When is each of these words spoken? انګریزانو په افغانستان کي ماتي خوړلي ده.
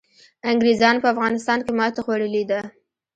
انګریزانو 0.51 1.01
په 1.03 1.07
افغانستان 1.13 1.59
کي 1.65 1.71
ماتي 1.79 2.01
خوړلي 2.05 2.43
ده. 2.51 2.61